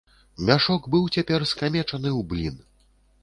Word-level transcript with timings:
Мяшок 0.49 0.87
быў 0.95 1.03
цяпер 1.17 1.45
скамечаны 1.51 2.09
ў 2.19 2.25
блін. 2.31 2.55